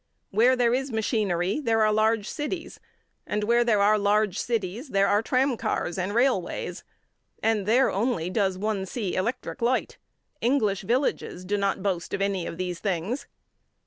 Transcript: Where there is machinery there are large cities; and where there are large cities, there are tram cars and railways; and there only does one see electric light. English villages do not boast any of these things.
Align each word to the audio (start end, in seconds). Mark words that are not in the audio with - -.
Where 0.31 0.55
there 0.55 0.73
is 0.73 0.91
machinery 0.91 1.59
there 1.59 1.83
are 1.83 1.93
large 1.93 2.27
cities; 2.27 2.79
and 3.27 3.43
where 3.43 3.63
there 3.63 3.83
are 3.83 3.99
large 3.99 4.39
cities, 4.39 4.89
there 4.89 5.05
are 5.07 5.21
tram 5.21 5.57
cars 5.57 5.95
and 5.99 6.15
railways; 6.15 6.83
and 7.43 7.67
there 7.67 7.91
only 7.91 8.31
does 8.31 8.57
one 8.57 8.87
see 8.87 9.13
electric 9.13 9.61
light. 9.61 9.99
English 10.41 10.81
villages 10.81 11.45
do 11.45 11.55
not 11.55 11.83
boast 11.83 12.15
any 12.15 12.47
of 12.47 12.57
these 12.57 12.79
things. 12.79 13.27